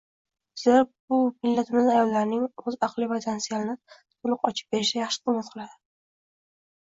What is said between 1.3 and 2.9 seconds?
millatimiz ayollarining oʻz